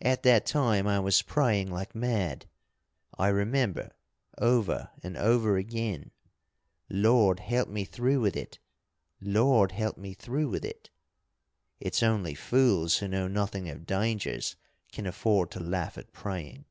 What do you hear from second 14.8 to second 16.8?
can afford to laugh at praying.